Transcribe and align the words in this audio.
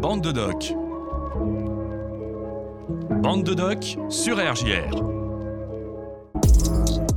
Bande 0.00 0.22
de 0.22 0.30
doc. 0.30 0.74
Bande 3.20 3.42
de 3.42 3.54
doc 3.54 3.98
sur 4.08 4.36
RJR. 4.36 5.02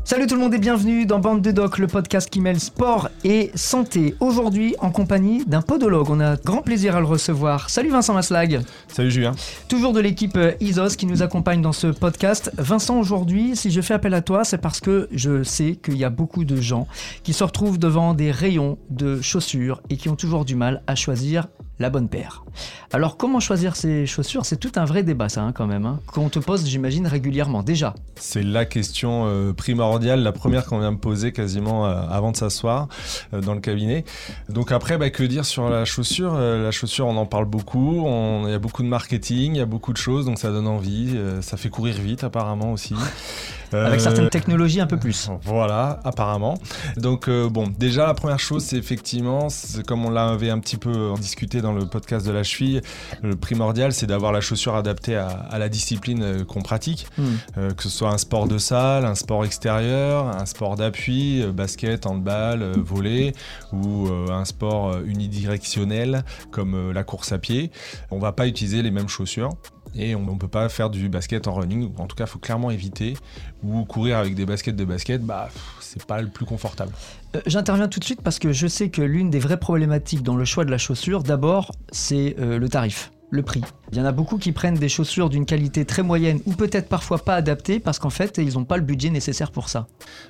Salut 0.04 0.26
tout 0.26 0.34
le 0.34 0.42
monde 0.42 0.56
et 0.56 0.58
bienvenue 0.58 1.06
dans 1.06 1.20
Bande 1.20 1.42
de 1.42 1.52
Doc, 1.52 1.78
le 1.78 1.86
podcast 1.86 2.28
qui 2.30 2.42
mêle 2.42 2.60
sport 2.60 3.10
et 3.24 3.52
santé. 3.54 4.16
Aujourd'hui 4.20 4.76
en 4.80 4.90
compagnie 4.90 5.46
d'un 5.46 5.62
podologue, 5.62 6.10
on 6.10 6.20
a 6.20 6.38
grand 6.38 6.64
plaisir 6.64 6.96
à 6.96 7.00
le 7.00 7.06
recevoir. 7.06 7.70
Salut 7.70 7.92
Vincent 7.92 8.16
Maslag. 8.16 8.62
Salut 8.88 9.12
Julien. 9.12 9.34
Toujours 9.70 9.94
de 9.94 10.00
l'équipe 10.00 10.38
ISOS 10.60 10.96
qui 10.98 11.06
nous 11.06 11.22
accompagne 11.22 11.62
dans 11.62 11.72
ce 11.72 11.88
podcast. 11.88 12.52
Vincent, 12.58 13.00
aujourd'hui, 13.00 13.56
si 13.56 13.70
je 13.70 13.80
fais 13.80 13.94
appel 13.94 14.16
à 14.16 14.22
toi, 14.22 14.44
c'est 14.44 14.58
parce 14.58 14.80
que 14.80 15.08
je 15.12 15.44
sais 15.44 15.76
qu'il 15.76 15.98
y 15.98 16.04
a 16.04 16.10
beaucoup 16.10 16.46
de 16.46 16.56
gens 16.56 16.88
qui 17.22 17.34
se 17.34 17.44
retrouvent 17.44 17.78
devant 17.78 18.16
des 18.16 18.32
rayons 18.32 18.80
de 18.90 19.22
chaussures 19.22 19.82
et 19.92 19.98
qui 19.98 20.10
ont 20.10 20.16
toujours 20.16 20.46
du 20.46 20.56
mal 20.56 20.82
à 20.88 20.96
choisir 20.96 21.48
la 21.82 21.90
bonne 21.90 22.08
paire. 22.08 22.44
Alors 22.94 23.18
comment 23.18 23.40
choisir 23.40 23.76
ces 23.76 24.06
chaussures? 24.06 24.46
C'est 24.46 24.58
tout 24.58 24.72
un 24.76 24.86
vrai 24.86 25.04
débat 25.04 25.30
ça 25.30 25.42
hein, 25.42 25.52
quand 25.54 25.68
même, 25.68 25.86
hein, 25.86 26.00
qu'on 26.08 26.30
te 26.30 26.40
pose 26.40 26.66
j'imagine 26.68 27.08
régulièrement 27.08 27.64
déjà. 27.64 27.96
C'est 28.16 28.44
la 28.44 28.66
question 28.66 29.26
euh, 29.26 29.54
primordiale, 29.54 30.22
la 30.22 30.32
première 30.32 30.66
qu'on 30.66 30.80
vient 30.80 30.92
me 30.92 30.98
poser 30.98 31.32
quasiment 31.32 31.86
euh, 31.86 32.02
avant 32.10 32.32
de 32.32 32.38
s'asseoir 32.38 32.88
euh, 33.34 33.42
dans 33.42 33.54
le 33.54 33.62
cabinet. 33.62 34.06
Donc 34.50 34.72
après, 34.72 34.98
bah, 34.98 35.10
que 35.10 35.24
dire 35.24 35.46
sur 35.46 35.70
la 35.70 35.86
chaussure? 35.86 36.34
La 36.36 36.72
chaussure, 36.72 37.08
on 37.08 37.18
en 37.18 37.26
parle 37.26 37.46
beaucoup, 37.46 38.06
il 38.46 38.52
y 38.52 38.54
a 38.54 38.60
beaucoup 38.60 38.84
de 38.84 38.88
marketing, 38.88 39.56
il 39.56 39.58
y 39.58 39.62
a 39.62 39.66
beaucoup 39.66 39.94
de 39.94 39.98
choses, 39.98 40.26
donc 40.26 40.38
ça 40.38 40.52
donne 40.52 40.68
envie, 40.68 41.18
ça 41.42 41.58
fait 41.58 41.70
courir 41.70 41.96
vite 41.96 42.24
apparemment 42.24 42.72
aussi. 42.72 42.96
Avec 43.74 44.02
certaines 44.02 44.30
technologies 44.30 44.82
un 44.82 44.88
peu 44.88 44.98
plus. 44.98 45.30
Voilà, 45.44 46.02
apparemment. 46.04 46.58
Donc 46.98 47.30
bon, 47.30 47.68
déjà 47.80 48.06
la 48.06 48.14
première 48.14 48.40
chose, 48.40 48.66
c'est 48.66 48.76
effectivement, 48.76 49.48
comme 49.88 50.06
on 50.06 50.10
l'avait 50.10 50.50
un 50.50 50.60
petit 50.60 50.76
peu 50.76 51.14
discuté 51.18 51.62
dans 51.62 51.71
le 51.74 51.86
podcast 51.86 52.26
de 52.26 52.32
la 52.32 52.44
cheville, 52.44 52.82
le 53.22 53.36
primordial, 53.36 53.94
c'est 53.94 54.08
d'avoir 54.08 54.32
la 54.32 54.42
chaussure 54.42 54.76
adaptée 54.76 55.16
à, 55.16 55.58
la 55.58 55.70
discipline 55.70 56.24
euh, 56.24 56.44
qu'on 56.44 56.62
pratique, 56.62 57.08
hmm. 57.18 57.24
euh, 57.58 57.72
que 57.72 57.84
ce 57.84 57.90
soit 57.90 58.10
un 58.10 58.18
sport 58.18 58.48
de 58.48 58.58
salle, 58.58 59.06
un 59.06 59.16
sport 59.16 59.46
extérieur, 59.46 60.28
un 60.28 60.46
sport 60.46 60.76
d'appui, 60.76 61.42
euh, 61.42 61.52
basket, 61.52 62.06
handball, 62.06 62.74
volley, 62.78 63.34
ou 63.72 64.08
un 64.30 64.46
sport 64.46 65.00
unidirectionnel 65.06 66.24
comme 66.52 66.92
la 66.92 67.04
course 67.04 67.32
à 67.32 67.38
pied. 67.38 67.72
On 68.10 68.20
va 68.20 68.32
pas 68.32 68.48
utiliser 68.48 68.82
les 68.82 68.92
mêmes 68.92 69.08
chaussures. 69.08 69.50
Et 69.96 70.16
on 70.16 70.22
ne 70.22 70.38
peut 70.38 70.48
pas 70.48 70.70
faire 70.70 70.90
du 70.90 71.10
basket 71.10 71.48
en 71.48 71.54
running, 71.54 71.92
ou 71.92 72.02
en 72.02 72.08
tout 72.08 72.16
cas, 72.16 72.26
il 72.26 72.30
faut 72.30 72.40
clairement 72.40 72.72
éviter. 72.72 73.16
Ou 73.64 73.84
courir 73.86 74.18
avec 74.18 74.36
des 74.36 74.46
baskets 74.46 74.76
de 74.76 74.86
basket, 74.86 75.22
bah, 75.22 75.50
c'est 75.80 76.06
pas 76.06 76.22
le 76.22 76.30
plus 76.30 76.46
confortable. 76.46 76.92
Euh, 77.36 77.42
j'interviens 77.46 77.88
tout 77.88 78.00
de 78.00 78.06
suite 78.06 78.22
parce 78.22 78.40
que 78.40 78.52
je 78.54 78.68
sais 78.68 78.90
que 78.90 79.02
l'une 79.02 79.30
des 79.30 79.40
vraies 79.40 79.60
problématiques 79.60 80.24
dans 80.24 80.36
le 80.36 80.46
choix 80.46 80.66
de 80.66 80.72
la 80.72 80.78
chaussure, 80.78 81.24
d'abord, 81.24 81.72
c'est 81.92 82.36
euh, 82.40 82.58
le 82.58 82.70
tarif 82.70 83.12
le 83.32 83.44
prix. 83.44 83.62
Il 83.92 83.98
y 83.98 84.02
en 84.02 84.06
a 84.06 84.12
beaucoup 84.12 84.38
qui 84.38 84.52
prennent 84.52 84.76
des 84.76 84.90
chaussures 84.90 85.30
d'une 85.30 85.46
qualité 85.46 85.86
très 85.86 86.04
moyenne 86.04 86.40
ou 86.46 86.54
peut-être 86.54 86.88
parfois 86.88 87.18
pas 87.18 87.36
adaptées 87.36 87.80
parce 87.80 87.98
qu'en 87.98 88.10
fait, 88.10 88.38
ils 88.38 88.54
n'ont 88.54 88.66
pas 88.66 88.78
le 88.78 88.84
budget 88.84 89.10
nécessaire 89.10 89.52
pour 89.52 89.70
ça. 89.70 89.88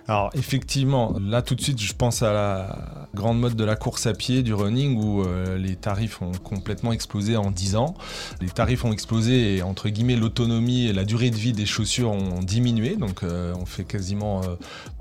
Alors 0.08 0.30
effectivement, 0.34 1.16
là 1.20 1.42
tout 1.42 1.56
de 1.56 1.62
suite, 1.62 1.82
je 1.82 1.94
pense 1.94 2.22
à 2.22 2.32
la 2.32 3.08
grande 3.14 3.40
mode 3.40 3.56
de 3.56 3.64
la 3.64 3.76
course 3.76 4.06
à 4.06 4.14
pied, 4.14 4.44
du 4.44 4.54
running, 4.54 4.98
où 4.98 5.22
euh, 5.22 5.58
les 5.58 5.76
tarifs 5.76 6.22
ont 6.22 6.32
complètement 6.32 6.94
explosé 6.94 7.38
en 7.38 7.52
10 7.52 7.76
ans. 7.76 7.96
Les 8.40 8.50
tarifs 8.50 8.86
ont 8.86 8.94
explosé 8.94 9.58
et 9.58 9.64
entre 9.64 9.90
guillemets 9.90 10.16
l'autonomie 10.16 10.86
et 10.86 10.94
la 10.94 11.04
durée 11.04 11.32
de 11.32 11.36
vie 11.36 11.54
des 11.54 11.66
chaussures 11.66 12.12
ont 12.12 12.42
diminué. 12.42 12.96
Donc 12.96 13.24
euh, 13.24 13.54
on 13.60 13.66
fait 13.66 13.84
quasiment 13.84 14.42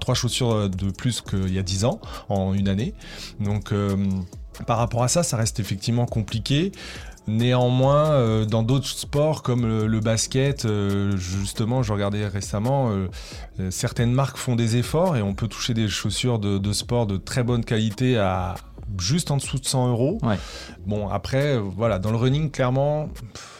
3 0.00 0.12
euh, 0.12 0.14
chaussures 0.14 0.70
de 0.70 0.90
plus 0.90 1.20
qu'il 1.20 1.52
y 1.52 1.58
a 1.58 1.62
10 1.62 1.84
ans 1.84 2.00
en 2.30 2.54
une 2.54 2.68
année. 2.68 2.94
Donc 3.40 3.72
par 4.66 4.78
rapport 4.78 5.02
à 5.02 5.08
ça, 5.08 5.22
ça 5.22 5.36
reste 5.36 5.60
effectivement 5.60 6.06
compliqué. 6.06 6.72
Néanmoins, 7.30 8.10
euh, 8.10 8.44
dans 8.44 8.64
d'autres 8.64 8.88
sports 8.88 9.44
comme 9.44 9.64
le, 9.64 10.00
basket, 10.00 10.64
euh, 10.64 11.16
justement, 11.16 11.84
je 11.84 11.92
regardais 11.92 12.26
récemment, 12.26 12.90
euh, 12.90 13.06
certaines 13.70 14.12
marques 14.12 14.36
font 14.36 14.56
des 14.56 14.76
efforts 14.76 15.16
et 15.16 15.22
on 15.22 15.32
peut 15.32 15.46
toucher 15.46 15.72
des 15.72 15.86
chaussures 15.86 16.40
de 16.40 16.72
sport 16.72 17.06
de 17.06 17.18
très 17.18 17.44
bonne 17.44 17.64
qualité 17.64 18.18
à, 18.18 18.56
juste 18.98 19.30
en 19.30 19.36
dessous 19.36 19.58
de 19.58 19.64
100 19.64 19.90
euros. 19.90 20.18
Bon, 20.86 21.08
après, 21.08 21.58
voilà, 21.58 21.98
dans 21.98 22.10
le 22.10 22.16
running, 22.16 22.50
clairement, 22.50 23.08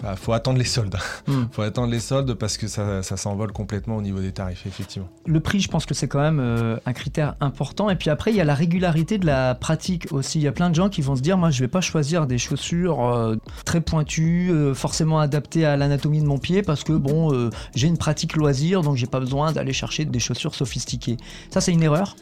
il 0.02 0.06
ah, 0.06 0.16
faut 0.16 0.32
attendre 0.32 0.58
les 0.58 0.64
soldes. 0.64 0.96
Il 1.28 1.34
hmm. 1.34 1.48
faut 1.52 1.62
attendre 1.62 1.91
les 1.92 2.00
soldes 2.00 2.34
parce 2.34 2.56
que 2.56 2.66
ça, 2.66 3.02
s'envole 3.02 3.52
complètement 3.52 3.96
au 3.96 4.02
niveau 4.02 4.20
des 4.20 4.32
tarifs, 4.32 4.66
effectivement. 4.66 5.08
Le 5.26 5.40
prix, 5.40 5.60
je 5.60 5.69
pense 5.69 5.86
que 5.86 5.94
c'est 5.94 6.08
quand 6.08 6.20
même 6.20 6.40
euh, 6.40 6.76
un 6.86 6.92
critère 6.92 7.36
important. 7.40 7.90
Et 7.90 7.96
puis 7.96 8.10
après, 8.10 8.30
il 8.30 8.36
y 8.36 8.40
a 8.40 8.44
la 8.44 8.54
régularité 8.54 9.19
de 9.19 9.26
la 9.26 9.54
pratique 9.54 10.08
aussi. 10.10 10.38
Il 10.38 10.42
y 10.42 10.48
a 10.48 10.52
plein 10.52 10.70
de 10.70 10.74
gens 10.74 10.88
qui 10.88 11.02
vont 11.02 11.16
se 11.16 11.20
dire, 11.20 11.36
moi, 11.36 11.50
je 11.50 11.60
vais 11.60 11.69
pas 11.69 11.80
choisir 11.80 12.26
des 12.26 12.38
chaussures 12.38 13.04
euh, 13.04 13.36
très 13.64 13.80
pointues, 13.80 14.50
euh, 14.50 14.74
forcément 14.74 15.20
adaptées 15.20 15.66
à 15.66 15.76
l'anatomie 15.76 16.20
de 16.20 16.26
mon 16.26 16.38
pied 16.38 16.62
parce 16.62 16.84
que, 16.84 16.92
bon, 16.92 17.50
j'ai 17.74 17.86
une 17.86 17.98
pratique 17.98 18.36
loisir, 18.36 18.82
donc 18.82 18.96
j'ai 18.96 19.06
pas 19.06 19.20
besoin 19.20 19.52
d'aller 19.52 19.72
chercher 19.72 20.04
des 20.04 20.19
chaussures 20.19 20.54
sophistiquées. 20.54 21.16
Ça, 21.50 21.60
c'est 21.60 21.72
une 21.72 21.82
erreur? 21.82 22.16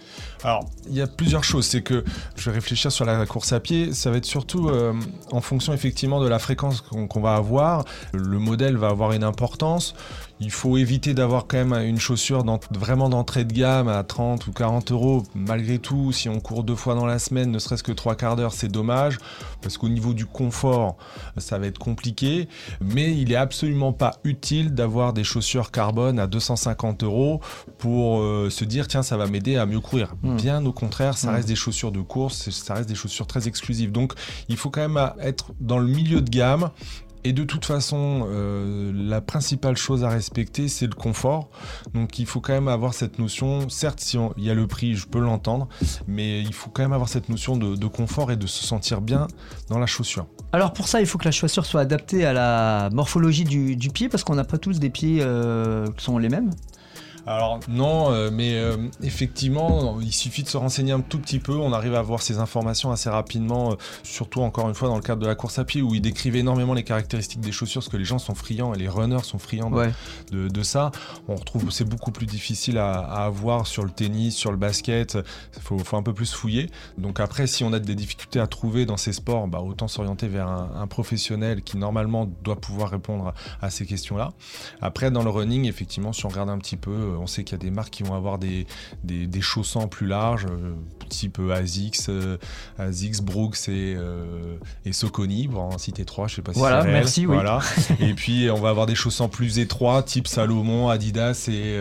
Alors, 0.44 0.68
il 0.88 0.96
y 0.96 1.00
a 1.00 1.06
plusieurs 1.06 1.44
choses. 1.44 1.66
C'est 1.66 1.82
que 1.82 2.04
je 2.36 2.50
vais 2.50 2.54
réfléchir 2.54 2.92
sur 2.92 2.97
la 3.04 3.26
course 3.26 3.52
à 3.52 3.60
pied, 3.60 3.92
ça 3.92 4.10
va 4.10 4.16
être 4.16 4.24
surtout 4.24 4.68
euh, 4.68 4.92
en 5.32 5.40
fonction 5.40 5.72
effectivement 5.72 6.20
de 6.20 6.28
la 6.28 6.38
fréquence 6.38 6.80
qu'on 6.80 7.20
va 7.20 7.34
avoir. 7.34 7.84
Le 8.12 8.38
modèle 8.38 8.76
va 8.76 8.88
avoir 8.88 9.12
une 9.12 9.24
importance. 9.24 9.94
Il 10.40 10.50
faut 10.52 10.76
éviter 10.76 11.14
d'avoir 11.14 11.46
quand 11.46 11.64
même 11.64 11.84
une 11.84 11.98
chaussure 11.98 12.44
vraiment 12.70 13.08
d'entrée 13.08 13.44
de 13.44 13.52
gamme 13.52 13.88
à 13.88 14.04
30 14.04 14.46
ou 14.46 14.52
40 14.52 14.92
euros. 14.92 15.24
Malgré 15.34 15.78
tout, 15.78 16.12
si 16.12 16.28
on 16.28 16.38
court 16.38 16.62
deux 16.62 16.76
fois 16.76 16.94
dans 16.94 17.06
la 17.06 17.18
semaine, 17.18 17.50
ne 17.50 17.58
serait-ce 17.58 17.82
que 17.82 17.92
trois 17.92 18.14
quarts 18.14 18.36
d'heure, 18.36 18.52
c'est 18.52 18.68
dommage. 18.68 19.18
Parce 19.62 19.76
qu'au 19.76 19.88
niveau 19.88 20.14
du 20.14 20.26
confort, 20.26 20.96
ça 21.38 21.58
va 21.58 21.66
être 21.66 21.78
compliqué. 21.78 22.48
Mais 22.80 23.16
il 23.16 23.32
est 23.32 23.36
absolument 23.36 23.92
pas 23.92 24.20
utile 24.22 24.74
d'avoir 24.74 25.12
des 25.12 25.24
chaussures 25.24 25.72
carbone 25.72 26.18
à 26.18 26.26
250 26.26 27.02
euros 27.02 27.40
pour 27.78 28.20
euh, 28.20 28.48
se 28.50 28.64
dire 28.64 28.86
tiens, 28.86 29.02
ça 29.02 29.16
va 29.16 29.26
m'aider 29.26 29.56
à 29.56 29.66
mieux 29.66 29.80
courir. 29.80 30.14
Hmm. 30.22 30.36
Bien 30.36 30.64
au 30.64 30.72
contraire, 30.72 31.18
ça 31.18 31.30
hmm. 31.30 31.34
reste 31.34 31.48
des 31.48 31.56
chaussures 31.56 31.92
de 31.92 32.00
course, 32.00 32.50
ça 32.50 32.74
reste 32.74 32.88
des 32.88 32.94
chaussures 32.94 33.26
très 33.26 33.48
exclusives. 33.48 33.90
Donc 33.92 34.12
il 34.48 34.56
faut 34.56 34.70
quand 34.70 34.88
même 34.88 35.12
être 35.20 35.52
dans 35.60 35.78
le 35.78 35.88
milieu 35.88 36.20
de 36.20 36.30
gamme 36.30 36.70
et 37.24 37.32
de 37.32 37.44
toute 37.44 37.64
façon, 37.64 38.26
euh, 38.28 38.92
la 38.94 39.20
principale 39.20 39.76
chose 39.76 40.04
à 40.04 40.08
respecter, 40.08 40.68
c'est 40.68 40.86
le 40.86 40.94
confort. 40.94 41.50
Donc 41.94 42.18
il 42.18 42.26
faut 42.26 42.40
quand 42.40 42.52
même 42.52 42.68
avoir 42.68 42.94
cette 42.94 43.18
notion, 43.18 43.68
certes, 43.68 44.00
si 44.00 44.16
il 44.36 44.44
y 44.44 44.50
a 44.50 44.54
le 44.54 44.66
prix, 44.66 44.94
je 44.94 45.06
peux 45.06 45.18
l'entendre, 45.18 45.68
mais 46.06 46.40
il 46.40 46.52
faut 46.52 46.70
quand 46.70 46.82
même 46.82 46.92
avoir 46.92 47.08
cette 47.08 47.28
notion 47.28 47.56
de, 47.56 47.86
confort 47.86 48.30
et 48.30 48.36
de 48.36 48.46
se 48.46 48.64
sentir 48.64 49.00
bien 49.00 49.26
dans 49.68 49.78
la 49.78 49.86
chaussure. 49.86 50.26
Alors 50.52 50.72
pour 50.72 50.88
ça, 50.88 51.00
il 51.00 51.06
faut 51.06 51.18
que 51.18 51.24
la 51.24 51.30
chaussure 51.30 51.66
soit 51.66 51.80
adaptée 51.80 52.24
à 52.24 52.32
la 52.32 52.90
morphologie 52.92 53.44
du, 53.44 53.90
pied, 53.90 54.08
parce 54.08 54.24
qu'on 54.24 54.34
n'a 54.34 54.44
pas 54.44 54.58
tous 54.58 54.78
des 54.78 54.90
pieds 54.90 55.18
euh, 55.20 55.86
qui 55.96 56.04
sont 56.04 56.18
les 56.18 56.28
mêmes. 56.28 56.50
Alors 57.28 57.60
non, 57.68 58.10
euh, 58.10 58.30
mais 58.32 58.54
euh, 58.54 58.78
effectivement, 59.02 60.00
il 60.00 60.14
suffit 60.14 60.42
de 60.42 60.48
se 60.48 60.56
renseigner 60.56 60.92
un 60.92 61.00
tout 61.00 61.18
petit 61.18 61.40
peu. 61.40 61.52
On 61.52 61.74
arrive 61.74 61.94
à 61.94 61.98
avoir 61.98 62.22
ces 62.22 62.38
informations 62.38 62.90
assez 62.90 63.10
rapidement, 63.10 63.72
euh, 63.72 63.74
surtout 64.02 64.40
encore 64.40 64.66
une 64.66 64.74
fois 64.74 64.88
dans 64.88 64.96
le 64.96 65.02
cadre 65.02 65.20
de 65.20 65.26
la 65.26 65.34
course 65.34 65.58
à 65.58 65.66
pied 65.66 65.82
où 65.82 65.94
il 65.94 66.00
décrivent 66.00 66.36
énormément 66.36 66.72
les 66.72 66.84
caractéristiques 66.84 67.40
des 67.40 67.52
chaussures, 67.52 67.82
parce 67.82 67.92
que 67.92 67.98
les 67.98 68.06
gens 68.06 68.18
sont 68.18 68.34
friands 68.34 68.72
et 68.72 68.78
les 68.78 68.88
runners 68.88 69.24
sont 69.24 69.38
friands 69.38 69.70
de, 70.32 70.62
ça. 70.62 70.90
On 71.28 71.34
retrouve 71.34 71.70
c'est 71.70 71.84
beaucoup 71.84 72.12
plus 72.12 72.24
difficile 72.24 72.78
à, 72.78 72.98
avoir 72.98 73.66
sur 73.66 73.84
le 73.84 73.90
tennis, 73.90 74.34
sur 74.34 74.50
le 74.50 74.56
basket. 74.56 75.18
Il 75.56 75.62
faut, 75.62 75.96
un 75.98 76.02
peu 76.02 76.14
plus 76.14 76.32
fouiller. 76.32 76.70
Donc 76.96 77.20
après, 77.20 77.46
si 77.46 77.62
on 77.62 77.74
a 77.74 77.78
des 77.78 77.94
difficultés 77.94 78.40
à 78.40 78.46
trouver 78.46 78.86
dans 78.86 78.96
ces 78.96 79.12
sports, 79.12 79.48
bah, 79.48 79.60
autant 79.60 79.86
s'orienter 79.86 80.28
vers 80.28 80.48
un, 80.48 80.86
professionnel 80.86 81.60
qui 81.62 81.76
normalement 81.76 82.26
doit 82.42 82.56
pouvoir 82.56 82.88
répondre 82.88 83.34
à 83.60 83.68
ces 83.68 83.84
questions-là. 83.84 84.32
Après, 84.80 85.10
dans 85.10 85.22
le 85.22 85.28
running, 85.28 85.66
effectivement, 85.66 86.14
si 86.14 86.24
on 86.24 86.30
regarde 86.30 86.48
un 86.48 86.56
petit 86.56 86.78
peu 86.78 87.17
on 87.18 87.26
sait 87.26 87.44
qu'il 87.44 87.52
y 87.52 87.60
a 87.60 87.64
des 87.64 87.70
marques 87.70 87.90
qui 87.90 88.02
vont 88.02 88.14
avoir 88.14 88.38
des, 88.38 88.66
des, 89.04 89.40
chaussants 89.40 89.88
plus 89.88 90.06
larges, 90.06 90.46
euh, 90.46 90.74
type 91.08 91.38
euh, 91.38 91.54
ASICS, 91.54 92.08
euh, 92.08 92.36
ASICS, 92.78 93.20
Brooks 93.22 93.68
et, 93.68 93.96
et 94.84 94.92
Soconi, 94.92 95.48
pour 95.48 95.62
en 95.62 95.78
citer 95.78 96.04
trois, 96.04 96.28
je 96.28 96.36
sais 96.36 96.42
pas 96.42 96.52
si 96.52 96.58
Voilà, 96.58 96.84
merci, 96.84 97.24
voilà. 97.24 97.60
et 98.00 98.14
puis 98.14 98.50
on 98.50 98.60
va 98.60 98.70
avoir 98.70 98.86
des 98.86 98.94
chaussants 98.94 99.28
plus 99.28 99.58
étroits, 99.58 100.02
type 100.02 100.26
Salomon, 100.26 100.88
Adidas 100.88 101.48
et 101.48 101.78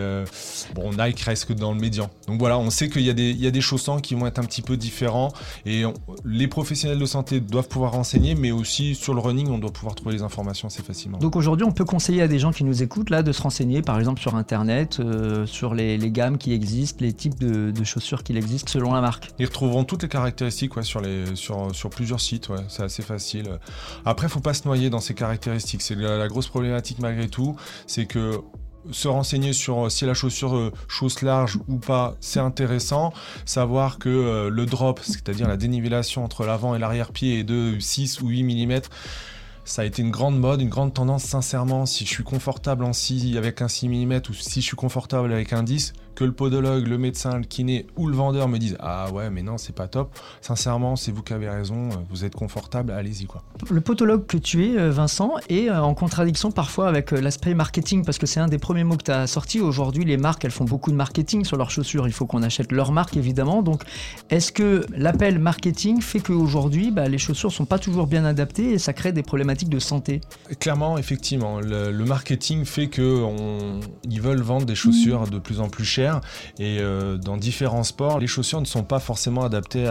bon, 0.74 0.90
Nike 0.92 1.20
reste 1.20 1.52
dans 1.52 1.72
le 1.72 1.80
médian. 1.80 2.10
Donc 2.26 2.38
voilà, 2.38 2.58
on 2.58 2.70
sait 2.70 2.88
qu'il 2.88 3.02
y, 3.02 3.10
a 3.10 3.14
des, 3.14 3.30
il 3.30 3.40
y 3.40 3.46
a 3.46 3.50
des 3.50 3.60
chaussants 3.60 3.98
qui 3.98 4.14
vont 4.14 4.26
être 4.26 4.38
un 4.38 4.44
petit 4.44 4.62
peu 4.62 4.76
différents 4.76 5.32
et 5.64 5.84
les 6.24 6.48
professionnels 6.48 6.98
de 6.98 7.06
santé 7.06 7.40
doivent 7.40 7.68
pouvoir 7.68 7.92
renseigner, 7.92 8.34
mais 8.34 8.50
aussi 8.50 8.94
sur 8.94 9.14
le 9.14 9.20
running, 9.20 9.48
on 9.48 9.58
doit 9.58 9.72
pouvoir 9.72 9.94
trouver 9.94 10.14
les 10.14 10.22
informations 10.22 10.68
assez 10.68 10.82
facilement. 10.82 11.18
Donc 11.18 11.36
aujourd'hui, 11.36 11.64
on 11.64 11.72
peut 11.72 11.84
conseiller 11.84 12.22
à 12.22 12.28
des 12.28 12.38
gens 12.38 12.52
qui 12.52 12.64
nous 12.64 12.82
écoutent 12.82 13.10
là 13.10 13.22
de 13.22 13.32
se 13.32 13.42
renseigner, 13.42 13.82
par 13.82 13.98
exemple 13.98 14.20
sur 14.20 14.34
Internet, 14.34 14.98
euh, 15.00 15.27
sur 15.46 15.74
les, 15.74 15.98
gammes 16.10 16.38
qui 16.38 16.52
existent, 16.52 16.98
les 17.00 17.12
types 17.12 17.38
de, 17.38 17.84
chaussures 17.84 18.22
qui 18.22 18.36
existent 18.36 18.70
selon 18.70 18.92
la 18.92 19.00
marque. 19.00 19.30
Ils 19.38 19.46
retrouveront 19.46 19.84
toutes 19.84 20.02
les 20.02 20.08
caractéristiques 20.08 20.72
sur, 20.82 21.00
les, 21.00 21.24
plusieurs 21.90 22.20
sites, 22.20 22.48
c'est 22.68 22.82
assez 22.82 23.02
facile. 23.02 23.58
Après, 24.04 24.28
faut 24.28 24.40
pas 24.40 24.54
se 24.54 24.66
noyer 24.66 24.90
dans 24.90 25.00
ces 25.00 25.14
caractéristiques. 25.14 25.82
C'est 25.82 25.94
la, 25.94 26.28
grosse 26.28 26.48
problématique 26.48 26.98
malgré 26.98 27.28
tout, 27.28 27.56
c'est 27.86 28.06
que 28.06 28.40
se 28.90 29.08
renseigner 29.08 29.52
sur 29.52 29.90
si 29.90 30.06
la 30.06 30.14
chaussure 30.14 30.56
euh, 30.56 30.72
chausse 30.86 31.22
large 31.22 31.58
ou 31.68 31.76
pas, 31.76 32.16
c'est 32.20 32.40
intéressant. 32.40 33.12
Savoir 33.44 33.98
que 33.98 34.08
euh, 34.08 34.50
le 34.50 34.66
drop, 34.66 35.00
c'est-à-dire 35.02 35.48
la 35.48 35.56
dénivellation 35.56 36.24
entre 36.24 36.46
l'avant 36.46 36.74
et 36.74 36.78
l'arrière-pied 36.78 37.40
est 37.40 37.44
de 37.44 37.78
6 37.78 38.22
ou 38.22 38.28
8 38.28 38.44
mm 38.44 38.80
Ça 39.68 39.82
a 39.82 39.84
été 39.84 40.00
une 40.00 40.10
grande 40.10 40.40
mode, 40.40 40.62
une 40.62 40.70
grande 40.70 40.94
tendance, 40.94 41.24
sincèrement. 41.24 41.84
Si 41.84 42.06
je 42.06 42.08
suis 42.08 42.24
confortable 42.24 42.84
en 42.84 42.94
6 42.94 43.36
avec 43.36 43.60
un 43.60 43.68
6 43.68 43.90
mm 43.90 44.22
ou 44.30 44.32
si 44.32 44.62
je 44.62 44.66
suis 44.66 44.76
confortable 44.76 45.30
avec 45.30 45.52
un 45.52 45.62
10, 45.62 45.92
que 46.18 46.24
le 46.24 46.32
podologue, 46.32 46.88
le 46.88 46.98
médecin, 46.98 47.38
le 47.38 47.44
kiné 47.44 47.86
ou 47.96 48.08
le 48.08 48.16
vendeur 48.16 48.48
me 48.48 48.58
disent 48.58 48.76
Ah 48.80 49.08
ouais, 49.12 49.30
mais 49.30 49.42
non, 49.42 49.56
c'est 49.56 49.72
pas 49.74 49.86
top. 49.86 50.10
Sincèrement, 50.40 50.96
c'est 50.96 51.12
vous 51.12 51.22
qui 51.22 51.32
avez 51.32 51.48
raison, 51.48 51.90
vous 52.10 52.24
êtes 52.24 52.34
confortable, 52.34 52.90
allez-y 52.90 53.26
quoi. 53.26 53.44
Le 53.70 53.80
podologue 53.80 54.26
que 54.26 54.36
tu 54.36 54.66
es, 54.66 54.76
euh, 54.76 54.90
Vincent, 54.90 55.34
est 55.48 55.70
euh, 55.70 55.80
en 55.80 55.94
contradiction 55.94 56.50
parfois 56.50 56.88
avec 56.88 57.12
euh, 57.12 57.20
l'aspect 57.20 57.54
marketing 57.54 58.04
parce 58.04 58.18
que 58.18 58.26
c'est 58.26 58.40
un 58.40 58.48
des 58.48 58.58
premiers 58.58 58.82
mots 58.82 58.96
que 58.96 59.04
tu 59.04 59.10
as 59.12 59.28
sorti. 59.28 59.60
Aujourd'hui, 59.60 60.04
les 60.04 60.16
marques, 60.16 60.44
elles 60.44 60.50
font 60.50 60.64
beaucoup 60.64 60.90
de 60.90 60.96
marketing 60.96 61.44
sur 61.44 61.56
leurs 61.56 61.70
chaussures. 61.70 62.08
Il 62.08 62.12
faut 62.12 62.26
qu'on 62.26 62.42
achète 62.42 62.72
leur 62.72 62.90
marque 62.90 63.16
évidemment. 63.16 63.62
Donc, 63.62 63.84
est-ce 64.28 64.50
que 64.50 64.86
l'appel 64.90 65.38
marketing 65.38 66.00
fait 66.00 66.18
qu'aujourd'hui, 66.18 66.90
bah, 66.90 67.08
les 67.08 67.18
chaussures 67.18 67.52
sont 67.52 67.64
pas 67.64 67.78
toujours 67.78 68.08
bien 68.08 68.24
adaptées 68.24 68.72
et 68.72 68.78
ça 68.78 68.92
crée 68.92 69.12
des 69.12 69.22
problématiques 69.22 69.70
de 69.70 69.78
santé? 69.78 70.20
Clairement, 70.58 70.98
effectivement, 70.98 71.60
le, 71.60 71.92
marketing 72.04 72.64
fait 72.64 72.88
qu'ils 72.88 74.20
veulent 74.20 74.42
vendre 74.42 74.66
des 74.66 74.74
chaussures 74.74 75.28
de 75.28 75.38
plus 75.38 75.60
en 75.60 75.68
plus 75.68 75.84
chères 75.84 76.07
et 76.58 76.78
euh, 76.80 77.16
dans 77.16 77.36
différents 77.36 77.84
sports, 77.84 78.18
les 78.18 78.26
chaussures 78.26 78.60
ne 78.60 78.66
sont 78.66 78.82
pas 78.82 79.00
forcément 79.00 79.44
adaptées 79.44 79.88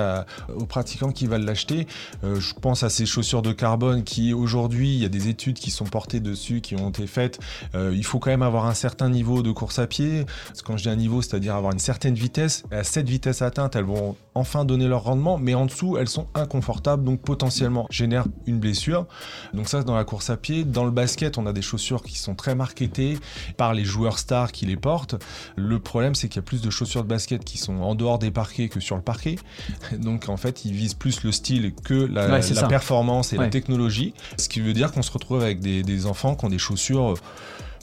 aux 0.56 0.66
pratiquants 0.66 1.12
qui 1.12 1.28
veulent 1.28 1.46
l'acheter. 1.46 1.88
Euh, 2.24 2.40
je 2.40 2.54
pense 2.54 2.84
à 2.84 2.90
ces 2.90 3.06
chaussures 3.06 3.42
de 3.42 3.52
carbone 3.52 4.04
qui 4.04 4.34
aujourd'hui, 4.34 4.94
il 4.94 5.02
y 5.02 5.06
a 5.06 5.10
des 5.10 5.28
études 5.30 5.58
qui 5.58 5.72
sont 5.72 5.86
portées 5.86 6.20
dessus, 6.20 6.62
qui 6.62 6.76
ont 6.76 6.90
été 6.90 7.08
faites. 7.08 7.40
Euh, 7.76 7.94
il 7.96 8.06
faut 8.06 8.20
quand 8.20 8.30
même 8.30 8.42
avoir 8.42 8.66
un 8.66 8.74
certain 8.74 9.10
niveau 9.10 9.42
de 9.42 9.52
course 9.52 9.80
à 9.80 9.88
pied. 9.88 10.26
Quand 10.66 10.78
je 10.78 10.84
dis 10.84 10.90
un 10.90 10.96
niveau, 10.96 11.22
c'est-à-dire 11.22 11.56
avoir 11.56 11.74
une 11.74 11.80
certaine 11.80 12.16
vitesse. 12.16 12.64
À 12.72 12.84
cette 12.84 13.10
vitesse 13.10 13.42
atteinte, 13.42 13.76
elles 13.76 13.86
vont 13.86 14.16
enfin 14.38 14.66
donner 14.66 14.88
leur 14.88 15.04
rendement, 15.04 15.38
mais 15.38 15.54
en 15.54 15.66
dessous, 15.66 15.98
elles 15.98 16.10
sont 16.10 16.28
inconfortables, 16.34 17.04
donc 17.04 17.22
potentiellement 17.22 17.88
génèrent 17.90 18.28
une 18.46 18.60
blessure. 18.60 19.06
Donc 19.54 19.68
ça, 19.68 19.84
dans 19.84 19.96
la 19.96 20.04
course 20.04 20.30
à 20.30 20.38
pied. 20.38 20.64
Dans 20.64 20.86
le 20.86 20.92
basket, 20.92 21.38
on 21.38 21.46
a 21.46 21.54
des 21.54 21.62
chaussures 21.62 22.04
qui 22.04 22.18
sont 22.18 22.36
très 22.36 22.56
marketées 22.56 23.18
par 23.58 23.74
les 23.74 23.86
joueurs 23.86 24.20
stars 24.20 24.52
qui 24.52 24.66
les 24.66 24.78
portent. 24.78 25.16
Le 25.56 25.80
problème 25.80 26.16
c'est 26.16 26.28
qu'il 26.28 26.38
y 26.38 26.40
a 26.40 26.44
plus 26.44 26.62
de 26.62 26.70
chaussures 26.70 27.04
de 27.04 27.08
basket 27.10 27.44
qui 27.44 27.58
sont 27.58 27.78
en 27.82 27.96
dehors 27.96 28.20
des 28.20 28.32
parquets 28.32 28.70
que 28.70 28.80
sur 28.80 28.96
le 28.96 29.02
parquet. 29.02 29.38
Donc 29.98 30.30
en 30.30 30.38
fait, 30.38 30.66
ils 30.66 30.74
visent 30.74 30.94
plus 30.94 31.24
le 31.24 31.32
style 31.32 31.74
que 31.74 31.94
la, 31.94 32.40
performance 32.68 33.34
et 33.34 33.38
la 33.38 33.48
technologie. 33.48 34.14
Ce 34.38 34.50
qui 34.50 34.60
veut 34.62 34.74
dire 34.74 34.92
qu'on 34.92 35.02
se 35.02 35.12
retrouve 35.12 35.42
avec 35.42 35.60
des, 35.60 35.84
des 35.84 36.06
enfants 36.06 36.36
qui 36.36 36.46
ont 36.46 36.50
des 36.50 36.58
chaussures 36.58 37.16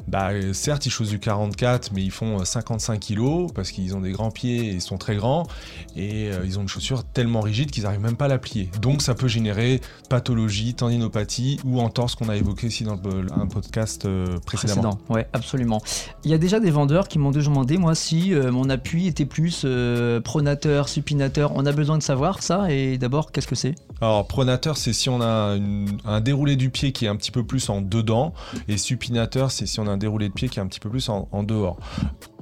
bah, 0.08 0.30
certes, 0.52 0.86
ils 0.86 0.90
chaussent 0.90 1.08
du 1.08 1.18
44, 1.18 1.92
mais 1.92 2.02
ils 2.02 2.10
font 2.10 2.44
55 2.44 2.94
euh, 2.94 3.46
kg 3.46 3.52
parce 3.54 3.70
qu'ils 3.70 3.96
ont 3.96 4.00
des 4.00 4.12
grands 4.12 4.30
pieds 4.30 4.66
et 4.66 4.72
ils 4.72 4.82
sont 4.82 4.98
très 4.98 5.16
grands. 5.16 5.46
Et 5.96 6.30
euh, 6.30 6.42
ils 6.44 6.58
ont 6.58 6.62
une 6.62 6.68
chaussure 6.68 7.04
tellement 7.04 7.40
rigide 7.40 7.70
qu'ils 7.70 7.84
n'arrivent 7.84 8.00
même 8.00 8.16
pas 8.16 8.26
à 8.26 8.28
la 8.28 8.38
plier. 8.38 8.70
Donc, 8.80 9.02
ça 9.02 9.14
peut 9.14 9.28
générer 9.28 9.80
pathologie, 10.10 10.74
tendinopathie 10.74 11.58
ou 11.64 11.80
entorse 11.80 12.14
qu'on 12.14 12.28
a 12.28 12.36
évoqué 12.36 12.66
ici 12.66 12.84
dans 12.84 12.94
un 12.94 13.46
podcast 13.46 14.04
euh, 14.04 14.38
précédemment. 14.44 14.90
Précédent, 14.90 15.14
ouais, 15.14 15.26
absolument. 15.32 15.80
Il 16.24 16.30
y 16.30 16.34
a 16.34 16.38
déjà 16.38 16.60
des 16.60 16.70
vendeurs 16.70 17.08
qui 17.08 17.18
m'ont 17.18 17.30
demandé, 17.30 17.78
moi, 17.78 17.94
si 17.94 18.32
mon 18.34 18.68
appui 18.70 19.06
était 19.06 19.24
plus 19.24 19.66
pronateur, 20.22 20.88
supinateur. 20.88 21.52
On 21.54 21.66
a 21.66 21.72
besoin 21.72 21.98
de 21.98 22.02
savoir 22.02 22.42
ça. 22.42 22.70
Et 22.70 22.98
d'abord, 22.98 23.32
qu'est-ce 23.32 23.46
que 23.46 23.54
c'est? 23.54 23.74
Alors, 24.00 24.26
pronateur, 24.26 24.76
c'est 24.76 24.92
si 24.92 25.08
on 25.08 25.20
a 25.22 25.56
un 26.04 26.20
déroulé 26.20 26.56
du 26.56 26.70
pied 26.70 26.92
qui 26.92 27.06
est 27.06 27.08
un 27.08 27.16
petit 27.16 27.30
peu 27.30 27.44
plus 27.44 27.68
en 27.68 27.80
dedans. 27.80 28.34
Et 28.68 28.76
supinateur, 28.76 29.50
c'est 29.50 29.66
si 29.66 29.80
on 29.80 29.83
a 29.86 29.90
un 29.90 29.96
déroulé 29.96 30.28
de 30.28 30.34
pied 30.34 30.48
qui 30.48 30.58
est 30.58 30.62
un 30.62 30.66
petit 30.66 30.80
peu 30.80 30.90
plus 30.90 31.08
en, 31.08 31.42
dehors. 31.42 31.78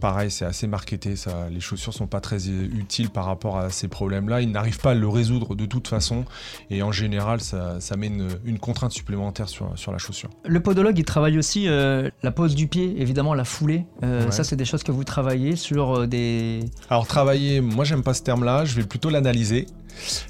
Pareil, 0.00 0.30
c'est 0.30 0.44
assez 0.44 0.66
marketé, 0.66 1.16
ça, 1.16 1.48
les 1.50 1.60
chaussures 1.60 1.94
sont 1.94 2.06
pas 2.06 2.20
très 2.20 2.48
utiles 2.48 3.10
par 3.10 3.24
rapport 3.24 3.56
à 3.58 3.70
ces 3.70 3.88
problèmes-là. 3.88 4.40
Ils 4.40 4.50
n'arrivent 4.50 4.80
pas 4.80 4.92
à 4.92 4.94
le 4.94 5.08
résoudre 5.08 5.54
de 5.54 5.66
toute 5.66 5.88
façon 5.88 6.24
et 6.70 6.82
en 6.82 6.92
général, 6.92 7.40
ça, 7.40 7.80
ça 7.80 7.96
met 7.96 8.08
une, 8.08 8.58
contrainte 8.58 8.92
supplémentaire 8.92 9.48
sur, 9.48 9.76
sur 9.76 9.92
la 9.92 9.98
chaussure. 9.98 10.30
Le 10.44 10.60
podologue, 10.60 10.98
il 10.98 11.04
travaille 11.04 11.38
aussi 11.38 11.68
euh, 11.68 12.10
la 12.22 12.30
pose 12.30 12.54
du 12.54 12.68
pied, 12.68 13.00
évidemment 13.00 13.34
la 13.34 13.44
foulée. 13.44 13.86
Euh, 14.02 14.30
ça, 14.30 14.44
c'est 14.44 14.56
des 14.56 14.64
choses 14.64 14.82
que 14.82 14.92
vous 14.92 15.04
travaillez 15.04 15.56
sur 15.56 15.98
euh, 15.98 16.06
des... 16.06 16.60
Alors 16.90 17.06
travailler, 17.06 17.60
moi 17.60 17.84
j'aime 17.84 18.02
pas 18.02 18.14
ce 18.14 18.22
terme-là, 18.22 18.64
je 18.64 18.74
vais 18.74 18.84
plutôt 18.84 19.10
l'analyser. 19.10 19.66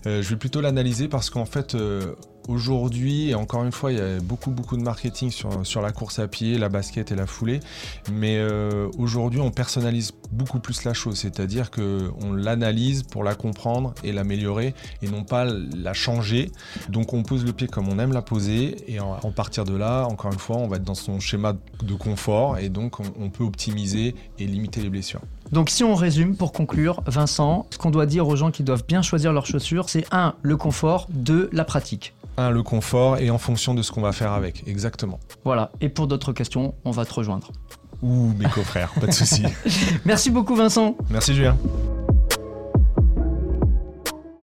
je 0.05 0.21
vais 0.21 0.37
plutôt 0.37 0.61
l'analyser 0.61 1.09
parce 1.09 1.31
qu'en 1.31 1.45
fait, 1.45 1.77
Aujourd'hui, 2.49 3.31
et 3.31 3.35
encore 3.35 3.65
une 3.65 3.73
fois, 3.73 3.93
il 3.93 3.99
y 3.99 4.01
a 4.01 4.19
beaucoup 4.21 4.51
beaucoup 4.51 4.77
de 4.77 4.83
marketing 4.83 5.31
sur, 5.31 5.65
sur 5.67 5.81
la 5.81 5.93
course 5.93 6.19
à 6.19 6.29
pied, 6.29 6.59
la 6.59 6.69
basket 6.69 7.13
et 7.13 7.15
la 7.15 7.27
foulée. 7.27 7.61
Mais 8.13 8.39
euh, 8.39 8.89
aujourd'hui, 8.99 9.41
on 9.41 9.51
personnalise 9.51 10.13
beaucoup 10.33 10.59
plus 10.59 10.85
la 10.85 10.95
chose, 10.95 11.17
c'est-à-dire 11.19 11.71
qu'on 11.71 12.33
l'analyse 12.33 13.03
pour 13.03 13.23
la 13.23 13.35
comprendre 13.35 13.95
et 14.03 14.13
l'améliorer 14.13 14.75
et 15.03 15.09
non 15.09 15.25
pas 15.25 15.45
la 15.45 15.93
changer. 15.93 16.51
Donc 16.89 17.13
on 17.13 17.23
pose 17.23 17.45
le 17.45 17.53
pied 17.53 17.67
comme 17.67 17.89
on 17.89 17.99
aime 17.99 18.13
la 18.13 18.23
poser 18.23 18.77
et 18.93 18.99
en, 19.01 19.33
partir 19.33 19.65
de 19.65 19.77
là, 19.77 20.05
encore 20.07 20.33
une 20.33 20.39
fois, 20.39 20.57
on 20.57 20.69
va 20.69 20.77
être 20.77 20.85
dans 20.85 20.95
son 20.95 21.21
schéma 21.21 21.55
de 21.83 21.95
confort 21.95 22.59
et 22.59 22.69
donc 22.69 22.99
on 23.01 23.31
peut 23.31 23.45
optimiser 23.45 24.15
et 24.39 24.47
limiter 24.47 24.81
les 24.81 24.91
blessures. 24.91 25.21
Donc 25.53 25.69
si 25.69 25.85
on 25.85 25.95
résume 25.95 26.35
pour 26.35 26.53
conclure, 26.53 27.03
Vincent, 27.07 27.67
ce 27.71 27.77
qu'on 27.77 27.91
doit 27.91 28.07
dire 28.07 28.27
aux 28.27 28.37
gens 28.37 28.51
qui 28.51 28.63
doivent 28.63 28.87
bien 28.89 29.03
choisir 29.03 29.35
leurs 29.35 29.45
chaussures, 29.45 29.91
c'est 29.91 30.07
1. 30.11 30.35
le 30.41 30.57
confort, 30.57 31.07
2. 31.11 31.51
la 31.53 31.65
pratique. 31.65 32.15
1. 32.37 32.51
le 32.51 32.63
confort 32.63 33.19
et 33.19 33.31
en 33.31 33.39
fonction 33.39 33.75
de 33.75 33.83
ce 33.83 33.93
qu'on 33.93 34.03
va 34.03 34.13
faire 34.13 34.33
avec, 34.33 34.67
exactement. 34.67 35.21
Voilà, 35.45 35.71
et 35.81 35.89
pour 35.89 36.07
d'autres 36.07 36.33
questions, 36.33 36.75
on 36.85 36.91
va 36.91 37.05
te 37.05 37.15
rejoindre. 37.15 37.51
Ouh, 38.03 38.33
mes 38.39 38.47
coffrères, 38.47 38.93
pas 39.01 39.07
de 39.07 39.13
souci. 39.13 39.45
Merci 40.05 40.31
beaucoup 40.31 40.57
Vincent. 40.57 40.97
Merci 41.11 41.35
Julien. 41.35 41.57